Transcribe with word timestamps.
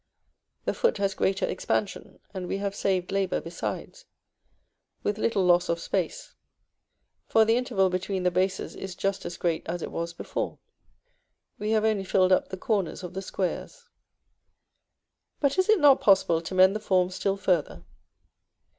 The 0.65 0.73
foot 0.73 0.97
has 0.97 1.13
greater 1.13 1.45
expansion, 1.45 2.17
and 2.33 2.47
we 2.47 2.57
have 2.57 2.73
saved 2.73 3.11
labor 3.11 3.39
besides, 3.39 4.05
with 5.03 5.19
little 5.19 5.45
loss 5.45 5.69
of 5.69 5.79
space, 5.79 6.33
for 7.27 7.45
the 7.45 7.55
interval 7.55 7.91
between 7.91 8.23
the 8.23 8.31
bases 8.31 8.75
is 8.75 8.95
just 8.95 9.27
as 9.27 9.37
great 9.37 9.61
as 9.67 9.83
it 9.83 9.91
was 9.91 10.13
before, 10.13 10.57
we 11.59 11.69
have 11.69 11.85
only 11.85 12.03
filled 12.03 12.31
up 12.31 12.47
the 12.49 12.57
corners 12.57 13.03
of 13.03 13.13
the 13.13 13.21
squares. 13.21 13.89
But 15.39 15.59
is 15.59 15.69
it 15.69 15.79
not 15.79 16.01
possible 16.01 16.41
to 16.41 16.55
mend 16.55 16.75
the 16.75 16.79
form 16.79 17.11
still 17.11 17.37
further? 17.37 17.83